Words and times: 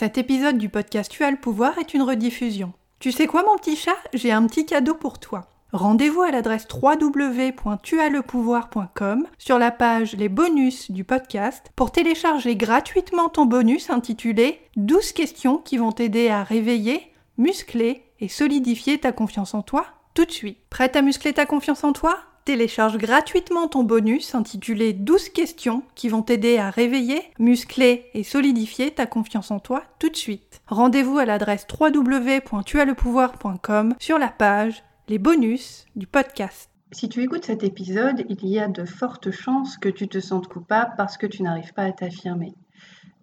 Cet 0.00 0.16
épisode 0.16 0.56
du 0.56 0.70
podcast 0.70 1.12
Tu 1.12 1.24
as 1.24 1.30
le 1.30 1.36
pouvoir 1.36 1.76
est 1.76 1.92
une 1.92 2.00
rediffusion. 2.00 2.72
Tu 3.00 3.12
sais 3.12 3.26
quoi 3.26 3.42
mon 3.42 3.58
petit 3.58 3.76
chat? 3.76 3.98
J'ai 4.14 4.32
un 4.32 4.46
petit 4.46 4.64
cadeau 4.64 4.94
pour 4.94 5.18
toi. 5.18 5.50
Rendez-vous 5.74 6.22
à 6.22 6.30
l'adresse 6.30 6.66
www.tuaslepouvoir.com 6.72 9.26
sur 9.36 9.58
la 9.58 9.70
page 9.70 10.16
Les 10.16 10.30
bonus 10.30 10.90
du 10.90 11.04
podcast 11.04 11.70
pour 11.76 11.92
télécharger 11.92 12.56
gratuitement 12.56 13.28
ton 13.28 13.44
bonus 13.44 13.90
intitulé 13.90 14.62
12 14.76 15.12
questions 15.12 15.58
qui 15.58 15.76
vont 15.76 15.92
t'aider 15.92 16.30
à 16.30 16.44
réveiller, 16.44 17.12
muscler 17.36 18.06
et 18.20 18.28
solidifier 18.28 18.96
ta 18.96 19.12
confiance 19.12 19.52
en 19.52 19.60
toi 19.60 19.84
tout 20.14 20.24
de 20.24 20.32
suite. 20.32 20.56
Prête 20.70 20.96
à 20.96 21.02
muscler 21.02 21.34
ta 21.34 21.44
confiance 21.44 21.84
en 21.84 21.92
toi? 21.92 22.16
Télécharge 22.50 22.98
gratuitement 22.98 23.68
ton 23.68 23.84
bonus 23.84 24.34
intitulé 24.34 24.92
12 24.92 25.28
questions 25.28 25.84
qui 25.94 26.08
vont 26.08 26.22
t'aider 26.22 26.58
à 26.58 26.68
réveiller, 26.68 27.22
muscler 27.38 28.06
et 28.12 28.24
solidifier 28.24 28.90
ta 28.90 29.06
confiance 29.06 29.52
en 29.52 29.60
toi 29.60 29.84
tout 30.00 30.08
de 30.08 30.16
suite. 30.16 30.60
Rendez-vous 30.66 31.18
à 31.18 31.24
l'adresse 31.24 31.64
www.tuaslepouvoir.com 31.80 33.94
sur 34.00 34.18
la 34.18 34.30
page 34.30 34.82
Les 35.06 35.18
bonus 35.18 35.86
du 35.94 36.08
podcast. 36.08 36.70
Si 36.90 37.08
tu 37.08 37.22
écoutes 37.22 37.44
cet 37.44 37.62
épisode, 37.62 38.24
il 38.28 38.48
y 38.48 38.58
a 38.58 38.66
de 38.66 38.84
fortes 38.84 39.30
chances 39.30 39.78
que 39.78 39.88
tu 39.88 40.08
te 40.08 40.18
sentes 40.18 40.48
coupable 40.48 40.94
parce 40.96 41.16
que 41.16 41.28
tu 41.28 41.44
n'arrives 41.44 41.72
pas 41.72 41.84
à 41.84 41.92
t'affirmer. 41.92 42.54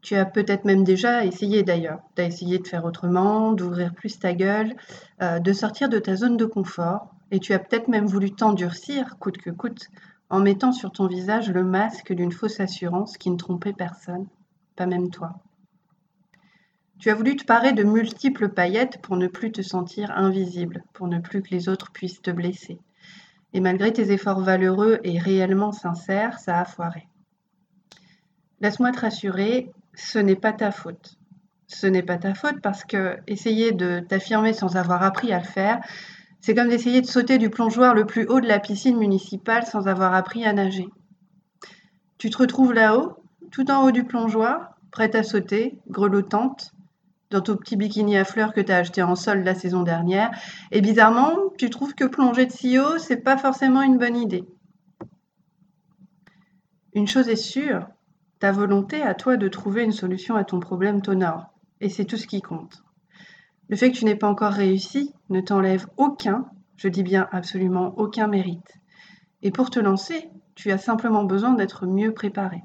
Tu 0.02 0.16
as 0.16 0.24
peut-être 0.24 0.64
même 0.64 0.86
déjà 0.86 1.26
essayé 1.26 1.64
d'ailleurs. 1.64 2.00
Tu 2.16 2.22
as 2.22 2.28
essayé 2.28 2.60
de 2.60 2.68
faire 2.68 2.86
autrement, 2.86 3.52
d'ouvrir 3.52 3.94
plus 3.94 4.20
ta 4.20 4.34
gueule, 4.34 4.74
euh, 5.22 5.40
de 5.40 5.52
sortir 5.52 5.90
de 5.90 6.00
ta 6.00 6.16
zone 6.16 6.38
de 6.38 6.46
confort. 6.46 7.14
Et 7.32 7.40
tu 7.40 7.54
as 7.54 7.60
peut-être 7.60 7.88
même 7.88 8.06
voulu 8.06 8.32
t'endurcir, 8.32 9.18
coûte 9.20 9.38
que 9.38 9.50
coûte, 9.50 9.90
en 10.30 10.40
mettant 10.40 10.72
sur 10.72 10.92
ton 10.92 11.08
visage 11.08 11.50
le 11.52 11.64
masque 11.64 12.14
d'une 12.14 12.32
fausse 12.32 12.60
assurance 12.60 13.18
qui 13.18 13.30
ne 13.30 13.38
trompait 13.38 13.74
personne, 13.74 14.28
pas 14.76 14.86
même 14.86 15.10
toi. 15.10 15.42
Tu 17.00 17.10
as 17.10 17.16
voulu 17.16 17.36
te 17.36 17.46
parer 17.46 17.74
de 17.74 17.84
multiples 17.84 18.50
paillettes 18.50 19.00
pour 19.02 19.18
ne 19.18 19.28
plus 19.28 19.52
te 19.52 19.62
sentir 19.62 20.12
invisible, 20.12 20.84
pour 20.94 21.08
ne 21.08 21.20
plus 21.20 21.44
que 21.44 21.52
les 21.52 21.70
autres 21.70 21.92
puissent 21.92 22.22
te 22.22 22.32
blesser. 22.32 22.80
Et 23.54 23.60
malgré 23.60 23.94
tes 23.94 24.12
efforts 24.12 24.42
valeureux 24.42 25.00
et 25.04 25.20
réellement 25.20 25.72
sincères, 25.72 26.40
ça 26.40 26.60
a 26.60 26.66
foiré. 26.66 27.08
Laisse-moi 28.62 28.92
te 28.92 29.02
rassurer, 29.02 29.72
ce 29.94 30.18
n'est 30.18 30.36
pas 30.36 30.54
ta 30.54 30.72
faute. 30.72 31.18
Ce 31.68 31.86
n'est 31.86 32.04
pas 32.04 32.18
ta 32.18 32.34
faute 32.34 32.62
parce 32.62 32.84
que 32.84 33.18
essayer 33.28 33.72
de 33.72 34.00
t'affirmer 34.00 34.54
sans 34.54 34.76
avoir 34.78 35.04
appris 35.04 35.32
à 35.32 35.40
le 35.40 35.46
faire, 35.46 35.80
c'est 36.40 36.56
comme 36.56 36.70
d'essayer 36.70 37.02
de 37.02 37.08
sauter 37.08 37.38
du 37.38 37.50
plongeoir 37.50 37.94
le 37.94 38.06
plus 38.06 38.26
haut 38.28 38.40
de 38.40 38.48
la 38.48 38.60
piscine 38.60 38.98
municipale 38.98 39.66
sans 39.66 39.88
avoir 39.88 40.14
appris 40.14 40.46
à 40.46 40.54
nager. 40.54 40.88
Tu 42.18 42.30
te 42.30 42.38
retrouves 42.38 42.74
là-haut, 42.74 43.18
tout 43.52 43.70
en 43.70 43.86
haut 43.86 43.92
du 43.92 44.04
plongeoir, 44.04 44.78
prête 44.92 45.16
à 45.16 45.24
sauter, 45.24 45.78
grelottante, 45.90 46.74
dans 47.30 47.42
ton 47.42 47.58
petit 47.58 47.76
bikini 47.76 48.18
à 48.18 48.24
fleurs 48.24 48.54
que 48.54 48.62
tu 48.62 48.72
as 48.72 48.78
acheté 48.78 49.02
en 49.02 49.16
sol 49.16 49.44
la 49.44 49.54
saison 49.54 49.84
dernière, 49.84 50.32
et 50.72 50.82
bizarrement, 50.82 51.36
tu 51.58 51.70
trouves 51.70 51.94
que 51.94 52.06
plonger 52.06 52.46
de 52.46 52.52
si 52.52 52.80
haut, 52.80 52.98
c'est 52.98 53.18
pas 53.18 53.38
forcément 53.38 53.82
une 53.82 53.98
bonne 53.98 54.16
idée. 54.16 54.46
Une 56.94 57.08
chose 57.08 57.28
est 57.28 57.36
sûre, 57.36 57.88
ta 58.40 58.52
volonté 58.52 59.02
à 59.04 59.14
toi 59.14 59.38
de 59.38 59.48
trouver 59.48 59.84
une 59.84 59.92
solution 59.92 60.36
à 60.36 60.44
ton 60.44 60.60
problème 60.60 61.02
t'honore, 61.02 61.48
et 61.82 61.90
c'est 61.90 62.06
tout 62.06 62.18
ce 62.18 62.28
qui 62.28 62.42
compte. 62.42 62.84
Le 63.70 63.76
fait 63.76 63.92
que 63.92 63.98
tu 63.98 64.06
n'aies 64.06 64.16
pas 64.16 64.30
encore 64.30 64.54
réussi 64.54 65.14
ne 65.30 65.42
t'enlève 65.42 65.88
aucun, 65.98 66.46
je 66.78 66.88
dis 66.88 67.04
bien 67.04 67.28
absolument 67.32 67.94
aucun 67.98 68.28
mérite. 68.28 68.78
Et 69.42 69.52
pour 69.52 69.70
te 69.70 69.80
lancer, 69.80 70.30
tu 70.56 70.72
as 70.72 70.78
simplement 70.78 71.24
besoin 71.24 71.54
d'être 71.54 71.86
mieux 71.86 72.14
préparé. 72.14 72.64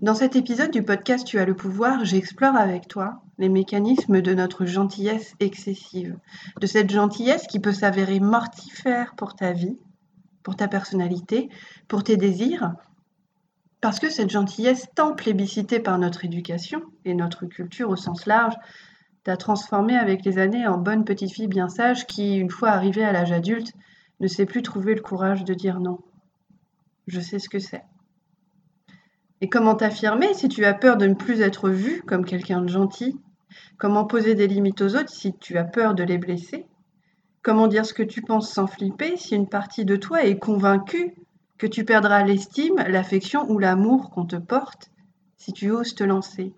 Dans 0.00 0.16
cet 0.16 0.34
épisode 0.34 0.72
du 0.72 0.82
podcast 0.82 1.24
Tu 1.24 1.38
as 1.38 1.44
le 1.44 1.54
pouvoir, 1.54 2.04
j'explore 2.04 2.56
avec 2.56 2.88
toi 2.88 3.22
les 3.38 3.48
mécanismes 3.48 4.20
de 4.20 4.34
notre 4.34 4.66
gentillesse 4.66 5.34
excessive, 5.38 6.18
de 6.60 6.66
cette 6.66 6.90
gentillesse 6.90 7.46
qui 7.46 7.60
peut 7.60 7.72
s'avérer 7.72 8.18
mortifère 8.18 9.14
pour 9.14 9.36
ta 9.36 9.52
vie, 9.52 9.78
pour 10.42 10.56
ta 10.56 10.66
personnalité, 10.66 11.48
pour 11.86 12.02
tes 12.02 12.16
désirs, 12.16 12.74
parce 13.80 14.00
que 14.00 14.10
cette 14.10 14.30
gentillesse 14.30 14.88
tant 14.94 15.14
plébiscitée 15.14 15.80
par 15.80 15.98
notre 15.98 16.24
éducation 16.24 16.82
et 17.04 17.14
notre 17.14 17.46
culture 17.46 17.88
au 17.88 17.96
sens 17.96 18.26
large 18.26 18.54
t'a 19.24 19.36
transformée 19.36 19.96
avec 19.96 20.24
les 20.24 20.38
années 20.38 20.66
en 20.66 20.78
bonne 20.78 21.04
petite 21.04 21.32
fille 21.32 21.46
bien 21.46 21.68
sage 21.68 22.06
qui, 22.06 22.36
une 22.36 22.50
fois 22.50 22.70
arrivée 22.70 23.04
à 23.04 23.12
l'âge 23.12 23.32
adulte, 23.32 23.72
ne 24.20 24.26
sait 24.26 24.46
plus 24.46 24.62
trouver 24.62 24.94
le 24.94 25.00
courage 25.00 25.44
de 25.44 25.54
dire 25.54 25.80
non. 25.80 25.98
Je 27.06 27.20
sais 27.20 27.38
ce 27.38 27.48
que 27.48 27.58
c'est. 27.58 27.84
Et 29.40 29.48
comment 29.48 29.74
t'affirmer 29.74 30.34
si 30.34 30.48
tu 30.48 30.64
as 30.64 30.74
peur 30.74 30.96
de 30.96 31.06
ne 31.06 31.14
plus 31.14 31.40
être 31.40 31.68
vu 31.68 32.02
comme 32.02 32.24
quelqu'un 32.24 32.62
de 32.62 32.68
gentil? 32.68 33.18
Comment 33.76 34.04
poser 34.04 34.34
des 34.34 34.46
limites 34.46 34.80
aux 34.80 34.94
autres 34.94 35.10
si 35.10 35.34
tu 35.34 35.58
as 35.58 35.64
peur 35.64 35.94
de 35.94 36.04
les 36.04 36.18
blesser? 36.18 36.66
Comment 37.42 37.66
dire 37.66 37.84
ce 37.84 37.94
que 37.94 38.04
tu 38.04 38.22
penses 38.22 38.52
sans 38.52 38.68
flipper 38.68 39.16
si 39.16 39.34
une 39.34 39.48
partie 39.48 39.84
de 39.84 39.96
toi 39.96 40.24
est 40.24 40.38
convaincue 40.38 41.14
que 41.58 41.66
tu 41.66 41.84
perdras 41.84 42.22
l'estime, 42.22 42.76
l'affection 42.86 43.50
ou 43.50 43.58
l'amour 43.58 44.10
qu'on 44.10 44.26
te 44.26 44.36
porte 44.36 44.90
si 45.36 45.52
tu 45.52 45.70
oses 45.72 45.96
te 45.96 46.04
lancer? 46.04 46.54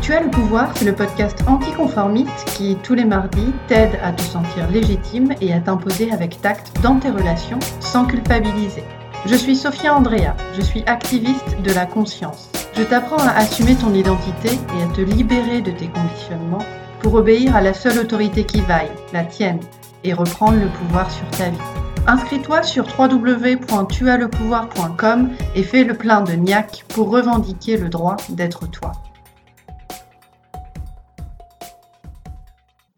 Tu 0.00 0.14
as 0.14 0.22
le 0.22 0.30
pouvoir, 0.30 0.70
c'est 0.74 0.86
le 0.86 0.94
podcast 0.94 1.44
anticonformiste 1.46 2.46
qui, 2.56 2.78
tous 2.82 2.94
les 2.94 3.04
mardis, 3.04 3.52
t'aide 3.68 3.98
à 4.02 4.12
te 4.12 4.22
sentir 4.22 4.70
légitime 4.70 5.34
et 5.42 5.52
à 5.52 5.60
t'imposer 5.60 6.10
avec 6.10 6.40
tact 6.40 6.72
dans 6.82 6.98
tes 6.98 7.10
relations 7.10 7.58
sans 7.80 8.06
culpabiliser. 8.06 8.82
Je 9.26 9.34
suis 9.34 9.54
Sophia 9.54 9.94
Andrea, 9.94 10.34
je 10.54 10.62
suis 10.62 10.82
activiste 10.86 11.60
de 11.62 11.70
la 11.72 11.84
conscience. 11.84 12.48
Je 12.74 12.82
t'apprends 12.82 13.22
à 13.22 13.32
assumer 13.32 13.74
ton 13.74 13.92
identité 13.92 14.48
et 14.48 14.82
à 14.82 14.86
te 14.94 15.02
libérer 15.02 15.60
de 15.60 15.70
tes 15.70 15.88
conditionnements 15.88 16.64
pour 17.00 17.12
obéir 17.14 17.54
à 17.54 17.60
la 17.60 17.74
seule 17.74 17.98
autorité 17.98 18.44
qui 18.44 18.62
vaille, 18.62 18.88
la 19.12 19.24
tienne, 19.24 19.60
et 20.02 20.14
reprendre 20.14 20.58
le 20.58 20.68
pouvoir 20.68 21.10
sur 21.10 21.28
ta 21.32 21.50
vie. 21.50 21.58
Inscris-toi 22.06 22.62
sur 22.62 22.86
www.tuaslepouvoir.com 22.98 25.28
et 25.54 25.62
fais 25.62 25.84
le 25.84 25.92
plein 25.92 26.22
de 26.22 26.32
niac 26.32 26.86
pour 26.88 27.10
revendiquer 27.10 27.76
le 27.76 27.90
droit 27.90 28.16
d'être 28.30 28.66
toi. 28.66 28.92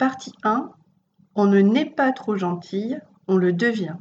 Partie 0.02 0.34
1. 0.42 0.68
On 1.36 1.46
ne 1.46 1.60
naît 1.60 1.88
pas 1.88 2.10
trop 2.10 2.36
gentil, 2.36 2.96
on 3.28 3.36
le 3.36 3.52
devient. 3.52 3.94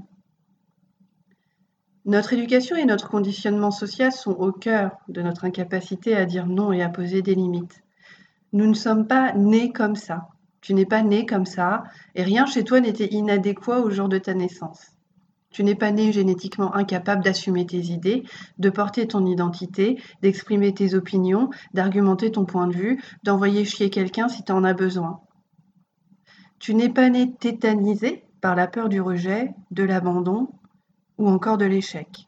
Notre 2.05 2.33
éducation 2.33 2.75
et 2.75 2.85
notre 2.85 3.07
conditionnement 3.07 3.69
social 3.69 4.11
sont 4.11 4.31
au 4.31 4.51
cœur 4.51 4.97
de 5.09 5.21
notre 5.21 5.45
incapacité 5.45 6.15
à 6.15 6.25
dire 6.25 6.47
non 6.47 6.71
et 6.71 6.81
à 6.81 6.89
poser 6.89 7.21
des 7.21 7.35
limites. 7.35 7.83
Nous 8.51 8.65
ne 8.65 8.73
sommes 8.73 9.05
pas 9.05 9.33
nés 9.33 9.71
comme 9.71 9.95
ça. 9.95 10.29
Tu 10.61 10.73
n'es 10.73 10.87
pas 10.87 11.03
né 11.03 11.27
comme 11.27 11.45
ça 11.45 11.83
et 12.15 12.23
rien 12.23 12.47
chez 12.47 12.63
toi 12.63 12.79
n'était 12.79 13.13
inadéquat 13.13 13.81
au 13.81 13.91
jour 13.91 14.09
de 14.09 14.17
ta 14.17 14.33
naissance. 14.33 14.83
Tu 15.51 15.63
n'es 15.63 15.75
pas 15.75 15.91
né 15.91 16.11
génétiquement 16.11 16.73
incapable 16.73 17.23
d'assumer 17.23 17.67
tes 17.67 17.91
idées, 17.91 18.23
de 18.57 18.69
porter 18.71 19.05
ton 19.05 19.23
identité, 19.27 20.01
d'exprimer 20.23 20.73
tes 20.73 20.95
opinions, 20.95 21.51
d'argumenter 21.75 22.31
ton 22.31 22.45
point 22.45 22.65
de 22.65 22.73
vue, 22.73 23.03
d'envoyer 23.21 23.65
chier 23.65 23.91
quelqu'un 23.91 24.29
si 24.29 24.43
tu 24.43 24.51
en 24.51 24.63
as 24.63 24.73
besoin. 24.73 25.21
Tu 26.61 26.75
n'es 26.75 26.89
pas 26.89 27.09
né 27.09 27.33
tétanisé 27.33 28.23
par 28.39 28.55
la 28.55 28.67
peur 28.67 28.87
du 28.87 29.01
rejet, 29.01 29.51
de 29.71 29.83
l'abandon 29.83 30.47
ou 31.17 31.27
encore 31.27 31.57
de 31.57 31.65
l'échec. 31.65 32.27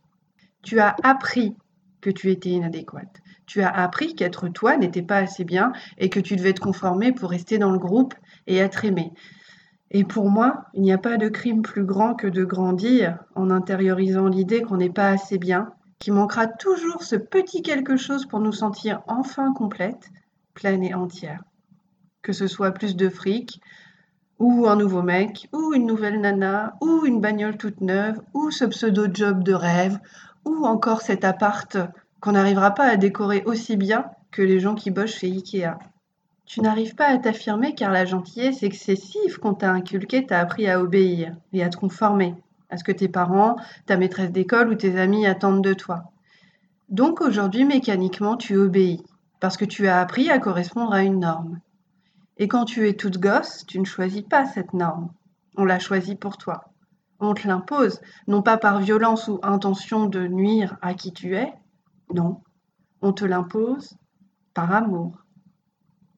Tu 0.64 0.80
as 0.80 0.96
appris 1.04 1.56
que 2.02 2.10
tu 2.10 2.32
étais 2.32 2.50
inadéquate. 2.50 3.22
Tu 3.46 3.62
as 3.62 3.70
appris 3.70 4.16
qu'être 4.16 4.48
toi 4.48 4.76
n'était 4.76 5.04
pas 5.04 5.18
assez 5.18 5.44
bien 5.44 5.72
et 6.00 6.10
que 6.10 6.20
tu 6.20 6.36
devais 6.36 6.54
te 6.54 6.62
conformer 6.62 7.12
pour 7.12 7.30
rester 7.30 7.60
dans 7.60 7.70
le 7.70 7.78
groupe 7.78 8.16
et 8.48 8.58
être 8.58 8.86
aimé. 8.86 9.14
Et 9.92 10.04
pour 10.04 10.32
moi, 10.32 10.66
il 10.74 10.82
n'y 10.82 10.92
a 10.92 10.98
pas 10.98 11.18
de 11.18 11.30
crime 11.30 11.62
plus 11.62 11.86
grand 11.86 12.16
que 12.16 12.26
de 12.26 12.44
grandir 12.44 13.20
en 13.36 13.52
intériorisant 13.52 14.30
l'idée 14.30 14.64
qu'on 14.64 14.78
n'est 14.78 14.90
pas 14.90 15.10
assez 15.10 15.38
bien, 15.38 15.74
qu'il 16.00 16.14
manquera 16.14 16.48
toujours 16.48 17.04
ce 17.04 17.18
petit 17.18 17.62
quelque 17.62 17.98
chose 17.98 18.26
pour 18.26 18.40
nous 18.40 18.52
sentir 18.52 19.04
enfin 19.06 19.54
complète, 19.54 20.10
pleine 20.56 20.84
et 20.84 20.96
entière. 20.96 21.44
Que 22.24 22.34
ce 22.34 22.48
soit 22.48 22.72
plus 22.72 22.96
de 22.96 23.10
fric, 23.10 23.62
ou 24.44 24.68
un 24.68 24.76
nouveau 24.76 25.02
mec, 25.02 25.48
ou 25.54 25.74
une 25.74 25.86
nouvelle 25.86 26.20
nana, 26.20 26.76
ou 26.82 27.06
une 27.06 27.22
bagnole 27.22 27.56
toute 27.56 27.80
neuve, 27.80 28.20
ou 28.34 28.52
ce 28.52 28.66
pseudo-job 28.66 29.42
de 29.42 29.54
rêve, 29.54 29.98
ou 30.44 30.66
encore 30.66 31.02
cet 31.02 31.24
appart 31.24 31.78
qu'on 32.20 32.34
n'arrivera 32.34 32.72
pas 32.72 32.84
à 32.84 32.98
décorer 32.98 33.44
aussi 33.46 33.78
bien 33.78 34.04
que 34.32 34.42
les 34.42 34.60
gens 34.60 34.76
qui 34.76 34.92
bossent 34.92 35.16
chez 35.16 35.28
Ikea. 35.28 35.80
Tu 36.46 36.60
n'arrives 36.60 36.96
pas 36.96 37.08
à 37.08 37.18
t'affirmer 37.20 37.74
car 37.74 37.90
la 37.90 38.04
gentillesse 38.04 38.64
excessive 38.64 39.40
qu'on 39.40 39.54
t'a 39.54 39.72
inculquée 39.72 40.26
t'a 40.26 40.42
appris 40.42 40.68
à 40.68 40.82
obéir 40.82 41.38
et 41.54 41.64
à 41.64 41.70
te 41.70 41.78
conformer 41.78 42.36
à 42.70 42.76
ce 42.76 42.84
que 42.84 42.92
tes 42.92 43.08
parents, 43.08 43.56
ta 43.86 43.96
maîtresse 43.96 44.32
d'école 44.32 44.68
ou 44.68 44.76
tes 44.76 45.00
amis 45.00 45.26
attendent 45.26 45.64
de 45.64 45.74
toi. 45.74 46.12
Donc 46.90 47.22
aujourd'hui, 47.22 47.64
mécaniquement, 47.64 48.36
tu 48.36 48.58
obéis 48.58 49.04
parce 49.40 49.56
que 49.56 49.64
tu 49.64 49.88
as 49.88 50.02
appris 50.02 50.30
à 50.30 50.40
correspondre 50.40 50.92
à 50.92 51.02
une 51.02 51.22
norme. 51.22 51.62
Et 52.44 52.50
quand 52.50 52.66
tu 52.66 52.90
es 52.90 52.94
toute 52.94 53.20
gosse, 53.20 53.66
tu 53.66 53.80
ne 53.80 53.86
choisis 53.86 54.24
pas 54.24 54.46
cette 54.46 54.74
norme. 54.74 55.14
On 55.56 55.64
l'a 55.64 55.80
choisie 55.80 56.18
pour 56.18 56.38
toi. 56.38 56.74
On 57.22 57.34
te 57.34 57.48
l'impose, 57.48 58.02
non 58.28 58.42
pas 58.42 58.58
par 58.58 58.82
violence 58.82 59.30
ou 59.30 59.40
intention 59.44 60.08
de 60.08 60.28
nuire 60.28 60.78
à 60.82 60.94
qui 60.94 61.14
tu 61.14 61.38
es, 61.38 61.54
non, 62.14 62.42
on 63.02 63.14
te 63.14 63.24
l'impose 63.24 63.96
par 64.54 64.74
amour. 64.74 65.24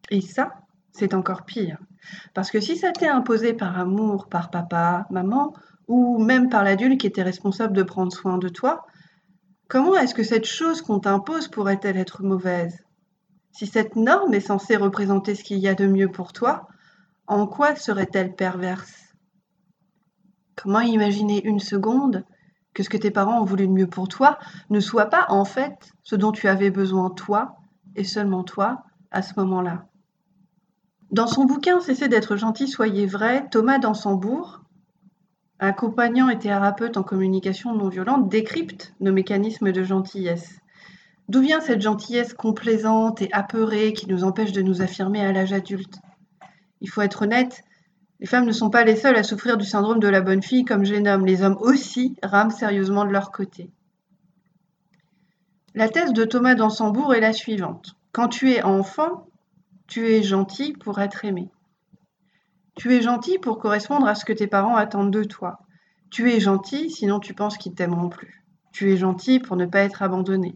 Et 0.09 0.19
ça, 0.19 0.53
c'est 0.93 1.13
encore 1.13 1.45
pire. 1.45 1.77
Parce 2.33 2.49
que 2.49 2.59
si 2.59 2.75
ça 2.75 2.91
t'est 2.91 3.07
imposé 3.07 3.53
par 3.53 3.77
amour, 3.77 4.27
par 4.27 4.49
papa, 4.49 5.05
maman, 5.11 5.53
ou 5.87 6.17
même 6.17 6.49
par 6.49 6.63
l'adulte 6.63 6.99
qui 6.99 7.05
était 7.05 7.21
responsable 7.21 7.77
de 7.77 7.83
prendre 7.83 8.11
soin 8.11 8.39
de 8.39 8.49
toi, 8.49 8.87
comment 9.67 9.93
est-ce 9.93 10.15
que 10.15 10.23
cette 10.23 10.47
chose 10.47 10.81
qu'on 10.81 10.99
t'impose 10.99 11.49
pourrait-elle 11.49 11.97
être 11.97 12.23
mauvaise? 12.23 12.83
Si 13.55 13.67
cette 13.67 13.95
norme 13.95 14.33
est 14.33 14.41
censée 14.41 14.75
représenter 14.75 15.33
ce 15.33 15.41
qu'il 15.41 15.59
y 15.59 15.69
a 15.69 15.75
de 15.75 15.87
mieux 15.87 16.11
pour 16.11 16.33
toi, 16.33 16.67
en 17.25 17.47
quoi 17.47 17.73
serait-elle 17.77 18.35
perverse? 18.35 19.15
Comment 20.57 20.81
imaginer 20.81 21.41
une 21.47 21.61
seconde 21.61 22.25
que 22.73 22.83
ce 22.83 22.89
que 22.89 22.97
tes 22.97 23.11
parents 23.11 23.39
ont 23.39 23.45
voulu 23.45 23.65
de 23.65 23.71
mieux 23.71 23.87
pour 23.87 24.09
toi 24.09 24.39
ne 24.69 24.81
soit 24.81 25.05
pas 25.05 25.25
en 25.29 25.45
fait 25.45 25.93
ce 26.03 26.17
dont 26.17 26.33
tu 26.33 26.49
avais 26.49 26.69
besoin 26.69 27.09
toi 27.11 27.55
et 27.95 28.03
seulement 28.03 28.43
toi 28.43 28.83
à 29.09 29.21
ce 29.21 29.39
moment-là? 29.39 29.85
Dans 31.11 31.27
son 31.27 31.45
bouquin 31.45 31.79
Cessez 31.79 32.09
d'être 32.09 32.35
gentil, 32.35 32.67
soyez 32.67 33.05
vrai, 33.05 33.47
Thomas 33.51 33.79
Dansembourg, 33.79 34.63
accompagnant 35.59 36.27
et 36.27 36.39
thérapeute 36.39 36.97
en 36.97 37.03
communication 37.03 37.73
non 37.73 37.87
violente, 37.87 38.27
décrypte 38.27 38.93
nos 38.99 39.13
mécanismes 39.13 39.71
de 39.71 39.83
gentillesse. 39.85 40.59
D'où 41.27 41.41
vient 41.41 41.61
cette 41.61 41.81
gentillesse 41.81 42.33
complaisante 42.33 43.21
et 43.21 43.31
apeurée 43.31 43.93
qui 43.93 44.07
nous 44.07 44.23
empêche 44.23 44.51
de 44.51 44.61
nous 44.61 44.81
affirmer 44.81 45.25
à 45.25 45.31
l'âge 45.31 45.53
adulte? 45.53 45.99
Il 46.81 46.89
faut 46.89 47.01
être 47.01 47.23
honnête, 47.23 47.63
les 48.19 48.27
femmes 48.27 48.45
ne 48.45 48.51
sont 48.51 48.69
pas 48.69 48.83
les 48.83 48.95
seules 48.95 49.17
à 49.17 49.23
souffrir 49.23 49.57
du 49.57 49.65
syndrome 49.65 49.99
de 49.99 50.07
la 50.07 50.21
bonne 50.21 50.41
fille, 50.41 50.65
comme 50.65 50.85
je 50.85 50.95
nomme. 50.95 51.25
Les 51.25 51.43
hommes 51.43 51.57
aussi 51.59 52.15
rament 52.23 52.51
sérieusement 52.51 53.05
de 53.05 53.11
leur 53.11 53.31
côté. 53.31 53.71
La 55.73 55.89
thèse 55.89 56.13
de 56.13 56.23
Thomas 56.23 56.55
d'Ansembourg 56.55 57.13
est 57.13 57.19
la 57.19 57.33
suivante. 57.33 57.95
Quand 58.13 58.29
tu 58.29 58.51
es 58.51 58.63
enfant, 58.63 59.27
tu 59.87 60.07
es 60.07 60.23
gentil 60.23 60.71
pour 60.71 60.99
être 60.99 61.25
aimé. 61.25 61.49
Tu 62.75 62.93
es 62.93 63.01
gentil 63.01 63.37
pour 63.37 63.59
correspondre 63.59 64.07
à 64.07 64.15
ce 64.15 64.23
que 64.23 64.33
tes 64.33 64.47
parents 64.47 64.75
attendent 64.75 65.11
de 65.11 65.23
toi. 65.23 65.59
Tu 66.09 66.31
es 66.31 66.39
gentil, 66.39 66.89
sinon 66.89 67.19
tu 67.19 67.33
penses 67.33 67.57
qu'ils 67.57 67.73
t'aimeront 67.73 68.09
plus. 68.09 68.45
Tu 68.71 68.93
es 68.93 68.97
gentil 68.97 69.39
pour 69.39 69.57
ne 69.57 69.65
pas 69.65 69.79
être 69.79 70.01
abandonné. 70.01 70.55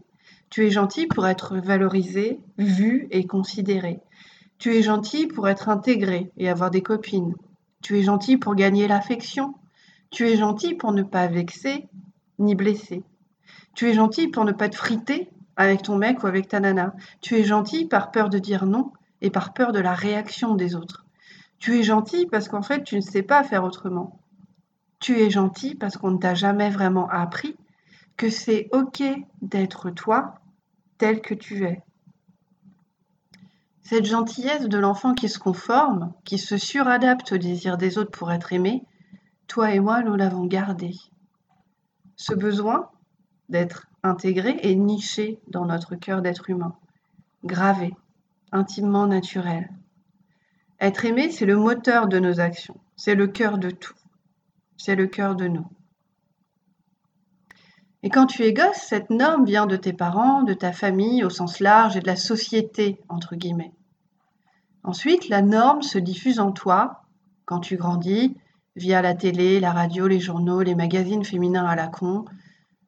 Tu 0.50 0.66
es 0.66 0.70
gentil 0.70 1.06
pour 1.06 1.28
être 1.28 1.58
valorisé, 1.58 2.40
vu 2.58 3.06
et 3.12 3.24
considéré. 3.24 4.00
Tu 4.58 4.74
es 4.74 4.82
gentil 4.82 5.28
pour 5.28 5.48
être 5.48 5.68
intégré 5.68 6.32
et 6.36 6.48
avoir 6.48 6.72
des 6.72 6.82
copines. 6.82 7.36
Tu 7.82 7.98
es 7.98 8.02
gentil 8.02 8.36
pour 8.36 8.56
gagner 8.56 8.88
l'affection. 8.88 9.54
Tu 10.10 10.28
es 10.28 10.36
gentil 10.36 10.74
pour 10.74 10.90
ne 10.90 11.04
pas 11.04 11.28
vexer 11.28 11.88
ni 12.40 12.56
blesser. 12.56 13.04
Tu 13.76 13.88
es 13.88 13.94
gentil 13.94 14.26
pour 14.26 14.44
ne 14.44 14.50
pas 14.50 14.68
te 14.68 14.76
friter 14.76 15.30
avec 15.54 15.82
ton 15.82 15.96
mec 15.96 16.24
ou 16.24 16.26
avec 16.26 16.48
ta 16.48 16.58
nana. 16.58 16.94
Tu 17.20 17.36
es 17.36 17.44
gentil 17.44 17.86
par 17.86 18.10
peur 18.10 18.28
de 18.28 18.40
dire 18.40 18.66
non 18.66 18.92
et 19.20 19.30
par 19.30 19.52
peur 19.52 19.70
de 19.70 19.78
la 19.78 19.94
réaction 19.94 20.56
des 20.56 20.74
autres. 20.74 21.06
Tu 21.60 21.78
es 21.78 21.84
gentil 21.84 22.26
parce 22.26 22.48
qu'en 22.48 22.62
fait, 22.62 22.82
tu 22.82 22.96
ne 22.96 23.02
sais 23.02 23.22
pas 23.22 23.44
faire 23.44 23.62
autrement. 23.62 24.20
Tu 24.98 25.20
es 25.20 25.30
gentil 25.30 25.76
parce 25.76 25.96
qu'on 25.96 26.10
ne 26.10 26.18
t'a 26.18 26.34
jamais 26.34 26.70
vraiment 26.70 27.08
appris 27.08 27.56
que 28.16 28.28
c'est 28.28 28.68
OK 28.72 29.02
d'être 29.40 29.90
toi 29.90 30.39
tel 31.00 31.22
que 31.22 31.32
tu 31.32 31.64
es. 31.64 31.82
Cette 33.80 34.04
gentillesse 34.04 34.68
de 34.68 34.78
l'enfant 34.78 35.14
qui 35.14 35.30
se 35.30 35.38
conforme, 35.38 36.12
qui 36.24 36.36
se 36.36 36.58
suradapte 36.58 37.32
au 37.32 37.38
désir 37.38 37.78
des 37.78 37.96
autres 37.96 38.10
pour 38.10 38.30
être 38.30 38.52
aimé, 38.52 38.84
toi 39.46 39.72
et 39.72 39.80
moi, 39.80 40.02
nous 40.02 40.14
l'avons 40.14 40.44
gardé. 40.44 40.92
Ce 42.16 42.34
besoin 42.34 42.90
d'être 43.48 43.86
intégré 44.02 44.58
et 44.60 44.76
niché 44.76 45.40
dans 45.48 45.64
notre 45.64 45.96
cœur 45.96 46.20
d'être 46.20 46.50
humain, 46.50 46.76
gravé, 47.44 47.96
intimement 48.52 49.06
naturel. 49.06 49.70
Être 50.80 51.06
aimé, 51.06 51.30
c'est 51.30 51.46
le 51.46 51.56
moteur 51.56 52.08
de 52.08 52.18
nos 52.18 52.40
actions, 52.40 52.78
c'est 52.96 53.14
le 53.14 53.26
cœur 53.26 53.56
de 53.56 53.70
tout, 53.70 53.96
c'est 54.76 54.96
le 54.96 55.06
cœur 55.06 55.34
de 55.34 55.48
nous. 55.48 55.66
Et 58.02 58.08
quand 58.08 58.26
tu 58.26 58.42
es 58.44 58.52
gosse, 58.54 58.76
cette 58.76 59.10
norme 59.10 59.44
vient 59.44 59.66
de 59.66 59.76
tes 59.76 59.92
parents, 59.92 60.42
de 60.42 60.54
ta 60.54 60.72
famille 60.72 61.22
au 61.22 61.30
sens 61.30 61.60
large 61.60 61.96
et 61.96 62.00
de 62.00 62.06
la 62.06 62.16
société, 62.16 62.98
entre 63.08 63.36
guillemets. 63.36 63.72
Ensuite, 64.84 65.28
la 65.28 65.42
norme 65.42 65.82
se 65.82 65.98
diffuse 65.98 66.40
en 66.40 66.52
toi 66.52 67.02
quand 67.44 67.60
tu 67.60 67.76
grandis, 67.76 68.36
via 68.76 69.02
la 69.02 69.14
télé, 69.14 69.60
la 69.60 69.72
radio, 69.72 70.06
les 70.06 70.20
journaux, 70.20 70.62
les 70.62 70.74
magazines 70.74 71.24
féminins 71.24 71.66
à 71.66 71.76
la 71.76 71.88
con, 71.88 72.24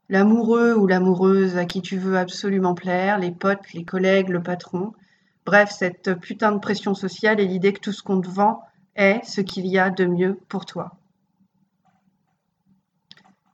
l'amoureux 0.08 0.74
ou 0.74 0.86
l'amoureuse 0.86 1.58
à 1.58 1.66
qui 1.66 1.82
tu 1.82 1.98
veux 1.98 2.16
absolument 2.16 2.74
plaire, 2.74 3.18
les 3.18 3.32
potes, 3.32 3.72
les 3.74 3.84
collègues, 3.84 4.28
le 4.28 4.42
patron. 4.42 4.92
Bref, 5.44 5.70
cette 5.70 6.14
putain 6.14 6.52
de 6.52 6.58
pression 6.58 6.94
sociale 6.94 7.40
et 7.40 7.46
l'idée 7.46 7.72
que 7.72 7.80
tout 7.80 7.92
ce 7.92 8.02
qu'on 8.02 8.20
te 8.20 8.28
vend 8.28 8.62
est 8.94 9.20
ce 9.24 9.40
qu'il 9.40 9.66
y 9.66 9.78
a 9.78 9.90
de 9.90 10.06
mieux 10.06 10.38
pour 10.48 10.64
toi. 10.64 10.96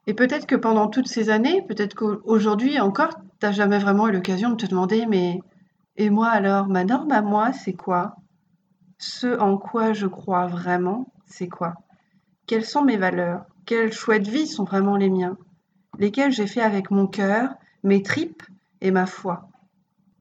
Et 0.09 0.15
peut-être 0.15 0.47
que 0.47 0.57
pendant 0.57 0.89
toutes 0.89 1.07
ces 1.07 1.29
années, 1.29 1.61
peut-être 1.69 1.95
qu'aujourd'hui 1.95 2.81
encore, 2.81 3.11
tu 3.11 3.25
n'as 3.43 3.53
jamais 3.53 3.79
vraiment 3.79 4.09
eu 4.09 4.13
l'occasion 4.13 4.49
de 4.49 4.57
te 4.57 4.65
demander, 4.65 5.05
mais 5.05 5.39
et 5.97 6.09
moi 6.09 6.29
alors, 6.29 6.67
ma 6.67 6.85
norme 6.85 7.13
à 7.13 7.21
moi, 7.21 7.53
c'est 7.53 7.75
quoi? 7.75 8.17
Ce 8.97 9.39
en 9.39 9.59
quoi 9.59 9.93
je 9.93 10.07
crois 10.07 10.47
vraiment, 10.47 11.13
c'est 11.27 11.51
quoi? 11.51 11.75
Quelles 12.47 12.65
sont 12.65 12.85
mes 12.85 12.97
valeurs? 12.97 13.45
Quels 13.67 13.93
choix 13.93 14.19
de 14.19 14.31
vie 14.31 14.47
sont 14.47 14.65
vraiment 14.65 14.97
les 14.97 15.11
miens? 15.11 15.37
Lesquels 15.99 16.33
j'ai 16.33 16.47
fait 16.47 16.63
avec 16.63 16.91
mon 16.91 17.07
cœur, 17.07 17.51
mes 17.83 18.03
tripes 18.03 18.45
et 18.81 18.91
ma 18.91 19.05
foi? 19.05 19.51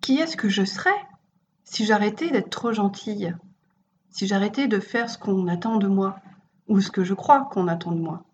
Qui 0.01 0.17
est-ce 0.17 0.35
que 0.35 0.49
je 0.49 0.65
serais 0.65 0.99
si 1.63 1.85
j'arrêtais 1.85 2.29
d'être 2.29 2.49
trop 2.49 2.73
gentille? 2.73 3.33
Si 4.09 4.27
j'arrêtais 4.27 4.67
de 4.67 4.81
faire 4.81 5.09
ce 5.09 5.17
qu'on 5.17 5.47
attend 5.47 5.77
de 5.77 5.87
moi 5.87 6.17
ou 6.67 6.81
ce 6.81 6.91
que 6.91 7.05
je 7.05 7.13
crois 7.13 7.47
qu'on 7.51 7.69
attend 7.69 7.93
de 7.93 8.01
moi? 8.01 8.26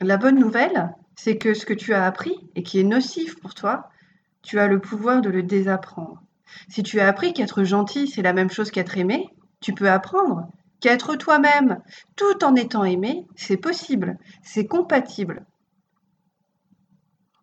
La 0.00 0.16
bonne 0.16 0.38
nouvelle, 0.38 0.94
c'est 1.14 1.38
que 1.38 1.54
ce 1.54 1.66
que 1.66 1.74
tu 1.74 1.94
as 1.94 2.04
appris 2.04 2.36
et 2.56 2.62
qui 2.62 2.80
est 2.80 2.84
nocif 2.84 3.38
pour 3.40 3.54
toi, 3.54 3.90
tu 4.42 4.58
as 4.58 4.66
le 4.66 4.80
pouvoir 4.80 5.20
de 5.20 5.30
le 5.30 5.42
désapprendre. 5.42 6.22
Si 6.68 6.82
tu 6.82 7.00
as 7.00 7.08
appris 7.08 7.32
qu'être 7.32 7.64
gentil, 7.64 8.08
c'est 8.08 8.22
la 8.22 8.32
même 8.32 8.50
chose 8.50 8.70
qu'être 8.70 8.98
aimé, 8.98 9.28
tu 9.60 9.72
peux 9.72 9.88
apprendre 9.88 10.48
qu'être 10.80 11.16
toi-même 11.16 11.80
tout 12.16 12.44
en 12.44 12.54
étant 12.56 12.84
aimé, 12.84 13.24
c'est 13.36 13.56
possible, 13.56 14.18
c'est 14.42 14.66
compatible. 14.66 15.46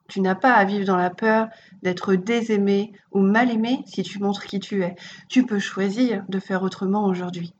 Tu 0.07 0.19
n'as 0.19 0.35
pas 0.35 0.53
à 0.53 0.65
vivre 0.65 0.85
dans 0.85 0.97
la 0.97 1.09
peur 1.09 1.47
d'être 1.81 2.15
désaimé 2.15 2.91
ou 3.11 3.21
mal 3.21 3.49
aimé 3.49 3.81
si 3.85 4.03
tu 4.03 4.19
montres 4.19 4.45
qui 4.45 4.59
tu 4.59 4.83
es. 4.83 4.95
Tu 5.29 5.45
peux 5.45 5.57
choisir 5.57 6.25
de 6.27 6.37
faire 6.37 6.63
autrement 6.63 7.05
aujourd'hui. 7.05 7.53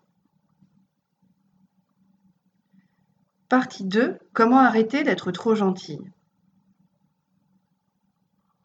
Partie 3.51 3.83
2. 3.83 4.17
Comment 4.31 4.59
arrêter 4.59 5.03
d'être 5.03 5.29
trop 5.33 5.55
gentil 5.55 5.99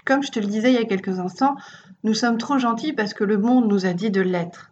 Comme 0.05 0.23
je 0.23 0.31
te 0.31 0.39
le 0.39 0.47
disais 0.47 0.71
il 0.71 0.77
y 0.77 0.81
a 0.81 0.85
quelques 0.85 1.19
instants, 1.19 1.57
nous 2.05 2.15
sommes 2.15 2.39
trop 2.39 2.57
gentils 2.59 2.93
parce 2.93 3.13
que 3.13 3.25
le 3.25 3.37
monde 3.37 3.67
nous 3.67 3.85
a 3.85 3.95
dit 3.95 4.13
de 4.13 4.21
l'être. 4.21 4.71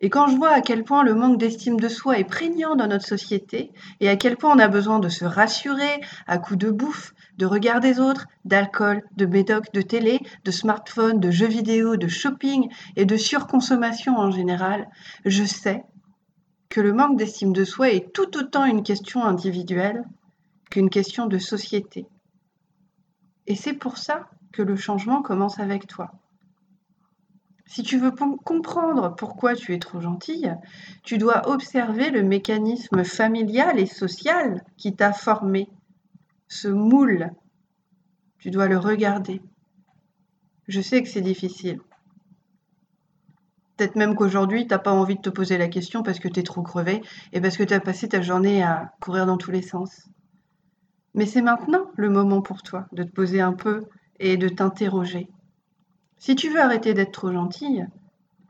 Et 0.00 0.08
quand 0.08 0.26
je 0.28 0.36
vois 0.36 0.52
à 0.52 0.62
quel 0.62 0.84
point 0.84 1.04
le 1.04 1.14
manque 1.14 1.36
d'estime 1.36 1.78
de 1.78 1.88
soi 1.88 2.18
est 2.18 2.24
prégnant 2.24 2.76
dans 2.76 2.86
notre 2.86 3.04
société, 3.04 3.72
et 4.00 4.08
à 4.08 4.16
quel 4.16 4.38
point 4.38 4.56
on 4.56 4.58
a 4.58 4.68
besoin 4.68 5.00
de 5.00 5.10
se 5.10 5.26
rassurer 5.26 6.00
à 6.26 6.38
coups 6.38 6.60
de 6.60 6.70
bouffe, 6.70 7.12
de 7.36 7.44
regard 7.44 7.80
des 7.80 8.00
autres, 8.00 8.28
d'alcool, 8.46 9.02
de 9.18 9.26
médoc, 9.26 9.70
de 9.74 9.82
télé, 9.82 10.18
de 10.46 10.50
smartphone, 10.50 11.20
de 11.20 11.30
jeux 11.30 11.46
vidéo, 11.46 11.96
de 11.96 12.08
shopping 12.08 12.70
et 12.96 13.04
de 13.04 13.18
surconsommation 13.18 14.16
en 14.16 14.30
général, 14.30 14.88
je 15.26 15.44
sais 15.44 15.84
le 16.80 16.92
manque 16.92 17.16
d'estime 17.16 17.52
de 17.52 17.64
soi 17.64 17.90
est 17.90 18.12
tout 18.12 18.36
autant 18.36 18.64
une 18.64 18.82
question 18.82 19.24
individuelle 19.24 20.04
qu'une 20.70 20.90
question 20.90 21.26
de 21.26 21.38
société. 21.38 22.06
Et 23.46 23.54
c'est 23.54 23.74
pour 23.74 23.98
ça 23.98 24.28
que 24.52 24.62
le 24.62 24.76
changement 24.76 25.22
commence 25.22 25.60
avec 25.60 25.86
toi. 25.86 26.12
Si 27.66 27.82
tu 27.82 27.98
veux 27.98 28.12
comprendre 28.12 29.14
pourquoi 29.16 29.56
tu 29.56 29.74
es 29.74 29.78
trop 29.78 30.00
gentille, 30.00 30.54
tu 31.02 31.18
dois 31.18 31.48
observer 31.48 32.10
le 32.10 32.22
mécanisme 32.22 33.04
familial 33.04 33.80
et 33.80 33.86
social 33.86 34.64
qui 34.76 34.94
t'a 34.94 35.12
formé, 35.12 35.68
ce 36.48 36.68
moule. 36.68 37.32
Tu 38.38 38.50
dois 38.50 38.68
le 38.68 38.78
regarder. 38.78 39.42
Je 40.68 40.80
sais 40.80 41.02
que 41.02 41.08
c'est 41.08 41.20
difficile. 41.20 41.80
Peut-être 43.76 43.96
même 43.96 44.14
qu'aujourd'hui, 44.14 44.66
tu 44.66 44.70
n'as 44.70 44.78
pas 44.78 44.92
envie 44.92 45.16
de 45.16 45.20
te 45.20 45.30
poser 45.30 45.58
la 45.58 45.68
question 45.68 46.02
parce 46.02 46.18
que 46.18 46.28
tu 46.28 46.40
es 46.40 46.42
trop 46.42 46.62
crevé 46.62 47.02
et 47.32 47.40
parce 47.40 47.56
que 47.56 47.62
tu 47.62 47.74
as 47.74 47.80
passé 47.80 48.08
ta 48.08 48.22
journée 48.22 48.62
à 48.62 48.92
courir 49.00 49.26
dans 49.26 49.36
tous 49.36 49.50
les 49.50 49.62
sens. 49.62 50.08
Mais 51.14 51.26
c'est 51.26 51.42
maintenant 51.42 51.90
le 51.96 52.08
moment 52.08 52.42
pour 52.42 52.62
toi 52.62 52.86
de 52.92 53.02
te 53.02 53.10
poser 53.10 53.40
un 53.40 53.52
peu 53.52 53.84
et 54.18 54.36
de 54.36 54.48
t'interroger. 54.48 55.28
Si 56.18 56.34
tu 56.34 56.48
veux 56.48 56.60
arrêter 56.60 56.94
d'être 56.94 57.12
trop 57.12 57.32
gentille, 57.32 57.86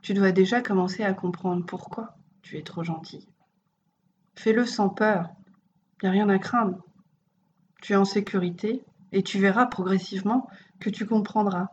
tu 0.01 0.13
dois 0.13 0.31
déjà 0.31 0.61
commencer 0.61 1.03
à 1.03 1.13
comprendre 1.13 1.65
pourquoi 1.65 2.15
tu 2.41 2.57
es 2.57 2.63
trop 2.63 2.83
gentille. 2.83 3.27
Fais-le 4.35 4.65
sans 4.65 4.89
peur, 4.89 5.29
il 6.01 6.05
n'y 6.05 6.09
a 6.09 6.11
rien 6.11 6.29
à 6.29 6.39
craindre. 6.39 6.83
Tu 7.81 7.93
es 7.93 7.97
en 7.97 8.05
sécurité 8.05 8.83
et 9.11 9.23
tu 9.23 9.39
verras 9.39 9.65
progressivement 9.65 10.47
que 10.79 10.89
tu 10.89 11.05
comprendras. 11.05 11.67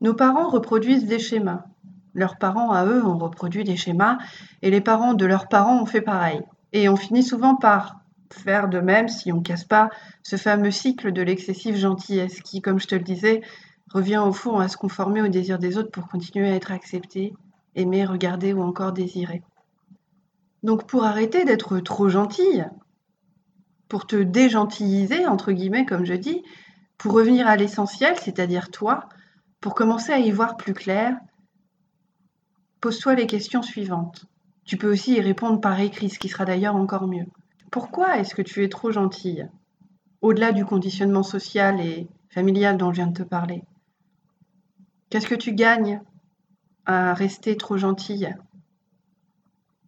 Nos 0.00 0.14
parents 0.14 0.48
reproduisent 0.48 1.06
des 1.06 1.18
schémas. 1.18 1.64
Leurs 2.14 2.38
parents, 2.38 2.72
à 2.72 2.84
eux, 2.84 3.04
ont 3.04 3.18
reproduit 3.18 3.64
des 3.64 3.76
schémas 3.76 4.18
et 4.62 4.70
les 4.70 4.80
parents 4.80 5.14
de 5.14 5.26
leurs 5.26 5.48
parents 5.48 5.80
ont 5.80 5.86
fait 5.86 6.00
pareil. 6.00 6.40
Et 6.72 6.88
on 6.88 6.96
finit 6.96 7.22
souvent 7.22 7.54
par 7.54 8.00
faire 8.30 8.68
de 8.68 8.80
même 8.80 9.08
si 9.08 9.32
on 9.32 9.40
casse 9.40 9.64
pas 9.64 9.90
ce 10.22 10.36
fameux 10.36 10.70
cycle 10.70 11.12
de 11.12 11.22
l'excessive 11.22 11.76
gentillesse 11.76 12.40
qui, 12.40 12.60
comme 12.60 12.78
je 12.78 12.86
te 12.86 12.94
le 12.94 13.02
disais, 13.02 13.42
revient 13.92 14.18
au 14.18 14.32
fond 14.32 14.58
à 14.58 14.68
se 14.68 14.76
conformer 14.76 15.22
aux 15.22 15.28
désirs 15.28 15.58
des 15.58 15.78
autres 15.78 15.90
pour 15.90 16.08
continuer 16.08 16.50
à 16.50 16.54
être 16.54 16.72
accepté, 16.72 17.34
aimé, 17.74 18.04
regardé 18.04 18.52
ou 18.52 18.62
encore 18.62 18.92
désiré. 18.92 19.42
Donc 20.62 20.86
pour 20.86 21.04
arrêter 21.04 21.44
d'être 21.44 21.78
trop 21.78 22.08
gentille, 22.08 22.66
pour 23.88 24.06
te 24.06 24.16
dégentilliser, 24.16 25.26
entre 25.26 25.52
guillemets, 25.52 25.86
comme 25.86 26.04
je 26.04 26.14
dis, 26.14 26.42
pour 26.98 27.12
revenir 27.12 27.46
à 27.46 27.56
l'essentiel, 27.56 28.16
c'est-à-dire 28.18 28.70
toi, 28.70 29.08
pour 29.60 29.74
commencer 29.74 30.12
à 30.12 30.18
y 30.18 30.30
voir 30.30 30.56
plus 30.56 30.74
clair, 30.74 31.16
pose-toi 32.80 33.14
les 33.14 33.26
questions 33.26 33.62
suivantes. 33.62 34.26
Tu 34.64 34.76
peux 34.76 34.90
aussi 34.90 35.14
y 35.14 35.20
répondre 35.20 35.60
par 35.60 35.80
écrit, 35.80 36.10
ce 36.10 36.18
qui 36.18 36.28
sera 36.28 36.44
d'ailleurs 36.44 36.76
encore 36.76 37.06
mieux. 37.06 37.26
Pourquoi 37.70 38.18
est-ce 38.18 38.34
que 38.34 38.42
tu 38.42 38.64
es 38.64 38.68
trop 38.68 38.90
gentille 38.90 39.48
Au-delà 40.20 40.52
du 40.52 40.64
conditionnement 40.64 41.22
social 41.22 41.80
et 41.80 42.08
familial 42.30 42.76
dont 42.76 42.92
je 42.92 42.96
viens 42.96 43.06
de 43.06 43.18
te 43.18 43.22
parler? 43.22 43.64
Qu'est-ce 45.10 45.26
que 45.26 45.34
tu 45.34 45.54
gagnes 45.54 46.02
à 46.84 47.14
rester 47.14 47.56
trop 47.56 47.76
gentille? 47.76 48.34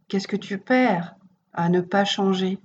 Qu'est-ce 0.08 0.28
que 0.28 0.36
tu 0.36 0.58
perds 0.58 1.16
à 1.52 1.68
ne 1.68 1.80
pas 1.80 2.04
changer? 2.04 2.58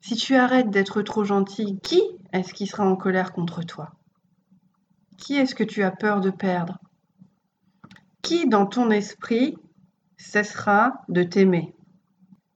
Si 0.00 0.16
tu 0.16 0.36
arrêtes 0.36 0.70
d'être 0.70 1.02
trop 1.02 1.24
gentille, 1.24 1.78
qui 1.80 2.00
est-ce 2.32 2.54
qui 2.54 2.66
sera 2.66 2.88
en 2.88 2.96
colère 2.96 3.32
contre 3.32 3.62
toi? 3.62 3.92
Qui 5.18 5.36
est-ce 5.36 5.54
que 5.54 5.64
tu 5.64 5.82
as 5.82 5.90
peur 5.90 6.20
de 6.20 6.30
perdre? 6.30 6.78
Qui 8.22 8.48
dans 8.48 8.66
ton 8.66 8.90
esprit 8.90 9.56
cessera 10.16 11.04
de 11.08 11.22
t'aimer? 11.22 11.74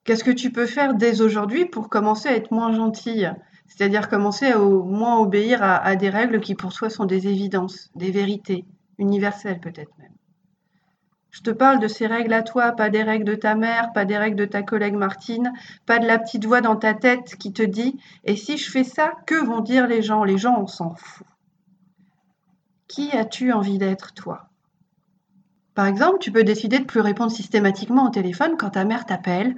Qu'est-ce 0.05 0.25
que 0.25 0.31
tu 0.31 0.51
peux 0.51 0.67
faire 0.67 0.95
dès 0.95 1.21
aujourd'hui 1.21 1.67
pour 1.67 1.89
commencer 1.89 2.29
à 2.29 2.37
être 2.37 2.51
moins 2.51 2.73
gentille? 2.73 3.33
C'est-à-dire 3.67 4.09
commencer 4.09 4.47
à 4.47 4.59
moins 4.59 5.19
obéir 5.19 5.63
à, 5.63 5.95
des 5.97 6.11
règles 6.11 6.41
qui 6.41 6.55
pour 6.55 6.73
toi 6.73 6.91
sont 6.91 7.05
des 7.05 7.29
évidences, 7.29 7.91
des 7.95 8.11
vérités, 8.11 8.65
universelles 8.99 9.61
peut-être 9.61 9.97
même? 9.99 10.13
Je 11.31 11.43
te 11.43 11.51
parle 11.51 11.79
de 11.79 11.87
ces 11.87 12.09
règles 12.09 12.33
à 12.33 12.43
toi, 12.43 12.73
pas 12.73 12.91
des 12.91 13.05
règles 13.05 13.25
de 13.25 13.37
ta 13.37 13.55
mère, 13.55 13.93
pas 13.93 14.05
des 14.05 14.19
règles 14.19 14.37
de 14.37 14.45
ta 14.45 14.63
collègue 14.63 14.97
Martine, 14.97 15.53
pas 15.87 16.01
de 16.01 16.07
la 16.07 16.19
petite 16.19 16.45
voix 16.45 16.61
dans 16.61 16.77
ta 16.77 16.93
tête 16.93 17.37
qui 17.37 17.53
te 17.53 17.63
dit 17.63 17.99
Et 18.25 18.35
si 18.35 18.59
je 18.59 18.71
fais 18.71 18.85
ça, 18.85 19.13
que 19.27 19.37
vont 19.37 19.61
dire 19.61 19.87
les 19.87 20.03
gens? 20.03 20.25
Les 20.25 20.39
gens, 20.39 20.61
on 20.61 20.67
s'en 20.67 20.91
fout. 20.97 21.27
Qui 22.91 23.13
as-tu 23.13 23.53
envie 23.53 23.79
d'être, 23.79 24.15
toi? 24.15 24.49
Par 25.77 25.87
exemple, 25.87 26.19
tu 26.19 26.33
peux 26.33 26.43
décider 26.43 26.81
de 26.81 26.85
plus 26.85 26.99
répondre 26.99 27.31
systématiquement 27.31 28.09
au 28.09 28.11
téléphone 28.11 28.57
quand 28.59 28.71
ta 28.71 28.85
mère 28.85 29.07
t'appelle 29.07 29.55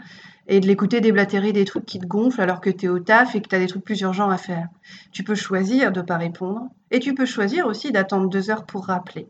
et 0.49 0.61
de 0.61 0.67
l'écouter 0.67 1.01
déblatérer 1.01 1.55
des 1.55 1.65
trucs 1.65 1.87
qui 1.87 1.99
te 1.99 2.05
gonflent 2.05 2.43
alors 2.43 2.61
que 2.61 2.69
tu 2.69 2.85
es 2.85 2.89
au 2.91 2.99
taf 2.99 3.35
et 3.35 3.41
que 3.41 3.49
tu 3.49 3.55
as 3.55 3.59
des 3.59 3.69
trucs 3.69 3.85
plus 3.85 4.03
urgents 4.03 4.29
à 4.29 4.37
faire. 4.37 4.69
Tu 5.13 5.25
peux 5.25 5.35
choisir 5.35 5.93
de 5.93 6.01
ne 6.01 6.05
pas 6.05 6.19
répondre 6.19 6.69
et 6.91 7.01
tu 7.01 7.15
peux 7.15 7.25
choisir 7.25 7.67
aussi 7.67 7.91
d'attendre 7.91 8.29
deux 8.29 8.51
heures 8.51 8.67
pour 8.67 8.85
rappeler. 8.85 9.27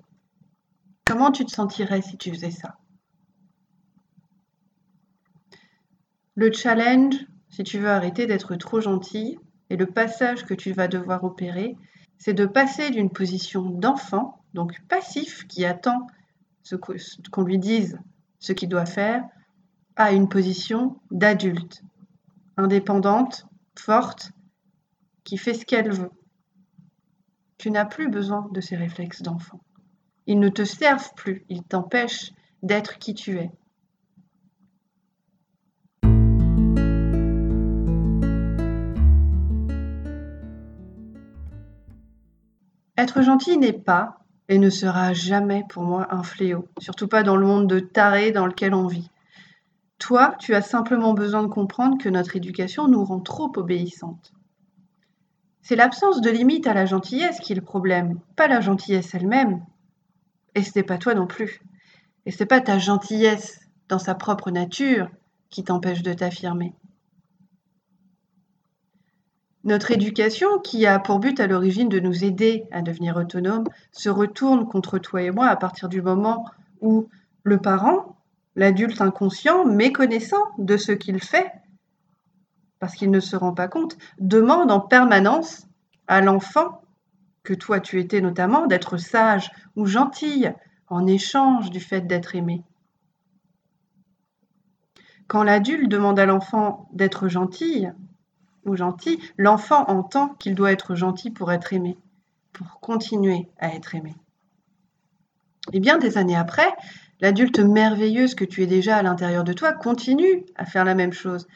Comment 1.05 1.31
tu 1.31 1.45
te 1.45 1.53
sentirais 1.53 2.03
si 2.03 2.17
tu 2.17 2.33
faisais 2.33 2.51
ça? 2.51 2.79
Le 6.35 6.51
challenge, 6.51 7.15
si 7.51 7.63
tu 7.63 7.79
veux 7.79 7.91
arrêter 7.91 8.27
d'être 8.27 8.57
trop 8.57 8.81
gentil, 8.81 9.39
et 9.71 9.77
le 9.77 9.87
passage 9.87 10.45
que 10.45 10.55
tu 10.55 10.73
vas 10.73 10.89
devoir 10.89 11.23
opérer, 11.23 11.77
c'est 12.25 12.35
de 12.35 12.47
passer 12.47 12.91
d'une 12.91 13.11
position 13.11 13.63
d'enfant, 13.69 14.45
donc 14.55 14.81
passif, 14.87 15.45
qui 15.49 15.65
attend 15.65 16.07
qu'on 17.33 17.43
lui 17.43 17.59
dise 17.59 17.99
ce 18.39 18.53
qu'il 18.53 18.69
doit 18.69 18.87
faire, 18.87 19.25
à 19.97 20.13
une 20.13 20.29
position 20.29 21.01
d'adulte, 21.11 21.83
indépendante, 22.57 23.49
forte, 23.77 24.31
qui 25.25 25.37
fait 25.37 25.55
ce 25.55 25.67
qu'elle 25.67 25.91
veut. 25.91 26.13
Tu 27.59 27.73
n'as 27.73 27.87
plus 27.87 28.09
besoin 28.09 28.49
de 28.53 28.61
ces 28.61 28.77
réflexes 28.77 29.23
d'enfant. 29.23 29.61
Ils 30.29 30.39
ne 30.39 30.49
te 30.49 30.65
servent 30.65 31.13
plus, 31.17 31.45
ils 31.49 31.65
t'empêchent 31.65 32.31
d'être 32.63 33.01
qui 33.01 33.15
tu 33.15 33.39
es. 33.39 33.51
Être 42.99 43.23
gentil 43.23 43.57
n'est 43.57 43.73
pas 43.73 44.19
et 44.49 44.59
ne 44.59 44.69
sera 44.69 45.15
jamais 45.15 45.65
pour 45.71 45.83
moi 45.83 46.09
un 46.11 46.23
fléau, 46.23 46.69
surtout 46.79 47.09
pas 47.09 47.23
dans 47.23 47.37
le 47.37 47.47
monde 47.47 47.67
de 47.67 47.81
tarés 47.81 48.33
dans 48.33 48.47
lequel 48.47 48.75
on 48.75 48.87
vit. 48.87 49.11
Toi, 49.99 50.35
tu 50.39 50.55
as 50.55 50.63
simplement 50.63 51.15
besoin 51.15 51.43
de 51.43 51.49
comprendre 51.49 51.97
que 51.97 52.11
notre 52.11 52.37
éducation 52.37 52.89
nous 52.89 53.03
rend 53.05 53.21
trop 53.21 53.51
obéissantes. 53.57 54.33
C'est 55.63 55.77
l'absence 55.77 56.21
de 56.21 56.29
limite 56.29 56.67
à 56.67 56.75
la 56.75 56.87
gentillesse 56.87 57.39
qui 57.39 57.53
est 57.53 57.57
le 57.57 57.63
problème, 57.63 58.19
pas 58.37 58.49
la 58.49 58.61
gentillesse 58.61 59.15
elle-même. 59.15 59.65
Et 60.55 60.63
ce 60.63 60.73
n'est 60.77 60.83
pas 60.83 60.99
toi 60.99 61.15
non 61.15 61.27
plus. 61.27 61.63
Et 62.27 62.31
ce 62.31 62.43
n'est 62.43 62.47
pas 62.47 62.61
ta 62.61 62.79
gentillesse 62.79 63.61
dans 63.89 64.01
sa 64.01 64.15
propre 64.15 64.51
nature 64.51 65.09
qui 65.49 65.65
t'empêche 65.65 66.03
de 66.03 66.13
t'affirmer. 66.13 66.75
Notre 69.65 69.93
éducation, 69.93 70.59
qui 70.59 70.87
a 70.87 70.99
pour 70.99 71.19
but 71.21 71.39
à 71.39 71.47
l'origine 71.47 71.89
de 71.89 72.01
nous 72.01 72.25
aider 72.25 72.65
à 72.73 72.83
devenir 72.83 73.17
autonomes, 73.17 73.69
se 73.93 74.11
retourne 74.11 74.67
contre 74.67 74.99
toi 74.99 75.23
et 75.23 75.31
moi 75.31 75.47
à 75.47 75.57
partir 75.57 75.89
du 75.89 76.03
moment 76.03 76.47
où 76.81 77.09
le 77.45 77.59
parent, 77.59 78.17
L'adulte 78.55 79.01
inconscient, 79.01 79.65
méconnaissant 79.65 80.51
de 80.59 80.77
ce 80.77 80.93
qu'il 80.93 81.23
fait, 81.23 81.51
parce 82.79 82.95
qu'il 82.95 83.11
ne 83.11 83.21
se 83.21 83.37
rend 83.37 83.55
pas 83.55 83.69
compte, 83.69 83.97
demande 84.19 84.71
en 84.71 84.81
permanence 84.81 85.67
à 86.07 86.21
l'enfant, 86.21 86.83
que 87.45 87.55
toi 87.55 87.81
tu 87.81 87.99
étais 87.99 88.21
notamment, 88.21 88.67
d'être 88.67 88.99
sage 88.99 89.51
ou 89.75 89.87
gentille 89.87 90.53
en 90.89 91.07
échange 91.07 91.71
du 91.71 91.81
fait 91.81 92.03
d'être 92.03 92.37
aimé. 92.37 92.63
Quand 95.29 95.45
l'adulte 95.45 95.89
demande 95.89 96.19
à 96.19 96.27
l'enfant 96.27 96.89
d'être 96.93 97.29
gentille 97.29 97.93
ou 98.65 98.77
gentil, 98.77 99.19
l'enfant 99.37 99.85
entend 99.89 100.29
qu'il 100.39 100.55
doit 100.55 100.73
être 100.73 100.95
gentil 100.95 101.31
pour 101.31 101.53
être 101.53 101.73
aimé, 101.73 101.99
pour 102.53 102.81
continuer 102.81 103.49
à 103.59 103.75
être 103.75 103.95
aimé. 103.95 104.15
Et 105.73 105.81
bien 105.81 105.99
des 105.99 106.19
années 106.19 106.37
après, 106.37 106.75
L'adulte 107.23 107.61
merveilleuse 107.61 108.35
que 108.35 108.45
tu 108.45 108.65
es 108.65 108.67
déjà 108.67 108.97
à 108.97 109.03
l'intérieur 109.05 109.45
de 109.45 109.53
toi 109.53 109.73
continue 109.73 110.45
à 110.57 110.67
faire 110.67 110.85
la 110.85 110.97
même 110.97 111.13
chose, 111.13 111.47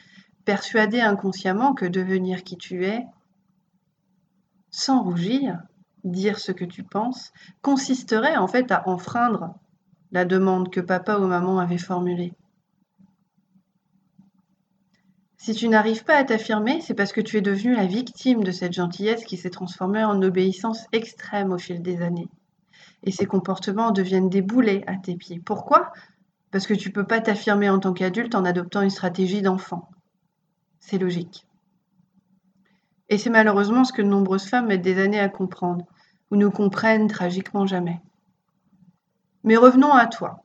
persuadé 0.44 1.00
inconsciemment 1.00 1.75
que 1.75 1.84
devenir 1.84 2.44
qui 2.44 2.56
tu 2.56 2.86
es, 2.86 3.04
sans 4.70 5.02
rougir, 5.02 5.58
dire 6.04 6.38
ce 6.38 6.52
que 6.52 6.64
tu 6.64 6.84
penses, 6.84 7.32
consisterait 7.62 8.36
en 8.36 8.46
fait 8.46 8.70
à 8.70 8.88
enfreindre 8.88 9.56
la 10.12 10.25
demande 10.25 10.70
que 10.70 10.80
papa 10.80 11.18
ou 11.18 11.26
maman 11.26 11.58
avait 11.58 11.78
formulée. 11.78 12.32
Si 15.36 15.54
tu 15.54 15.68
n'arrives 15.68 16.04
pas 16.04 16.16
à 16.16 16.24
t'affirmer, 16.24 16.80
c'est 16.80 16.94
parce 16.94 17.12
que 17.12 17.20
tu 17.20 17.36
es 17.36 17.42
devenu 17.42 17.74
la 17.74 17.86
victime 17.86 18.42
de 18.42 18.50
cette 18.50 18.72
gentillesse 18.72 19.24
qui 19.24 19.36
s'est 19.36 19.50
transformée 19.50 20.04
en 20.04 20.22
obéissance 20.22 20.86
extrême 20.92 21.52
au 21.52 21.58
fil 21.58 21.82
des 21.82 22.02
années 22.02 22.28
et 23.06 23.12
ces 23.12 23.26
comportements 23.26 23.92
deviennent 23.92 24.28
des 24.28 24.42
boulets 24.42 24.84
à 24.86 24.96
tes 24.96 25.16
pieds. 25.16 25.40
Pourquoi? 25.40 25.92
Parce 26.50 26.66
que 26.66 26.74
tu 26.74 26.88
ne 26.88 26.94
peux 26.94 27.06
pas 27.06 27.20
t'affirmer 27.20 27.70
en 27.70 27.78
tant 27.78 27.92
qu'adulte 27.92 28.34
en 28.34 28.44
adoptant 28.44 28.82
une 28.82 28.90
stratégie 28.90 29.42
d'enfant. 29.42 29.88
C'est 30.80 30.98
logique. 30.98 31.46
Et 33.08 33.18
c'est 33.18 33.30
malheureusement 33.30 33.84
ce 33.84 33.92
que 33.92 34.02
de 34.02 34.08
nombreuses 34.08 34.48
femmes 34.48 34.66
mettent 34.66 34.82
des 34.82 35.00
années 35.00 35.20
à 35.20 35.28
comprendre, 35.28 35.86
ou 36.30 36.36
ne 36.36 36.48
comprennent 36.48 37.06
tragiquement 37.06 37.66
jamais. 37.66 38.00
Mais 39.44 39.56
revenons 39.56 39.92
à 39.92 40.06
toi. 40.06 40.42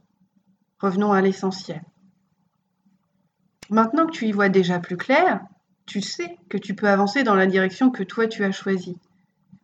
Revenons 0.79 1.11
à 1.11 1.21
l'essentiel. 1.21 1.81
Maintenant 3.71 4.05
que 4.05 4.11
tu 4.11 4.27
y 4.27 4.31
vois 4.31 4.49
déjà 4.49 4.79
plus 4.79 4.97
clair, 4.97 5.41
tu 5.87 6.01
sais 6.01 6.37
que 6.49 6.59
tu 6.59 6.75
peux 6.75 6.87
avancer 6.87 7.23
dans 7.23 7.35
la 7.35 7.47
direction 7.47 7.89
que 7.89 8.03
toi 8.03 8.27
tu 8.27 8.43
as 8.43 8.51
choisie 8.51 8.99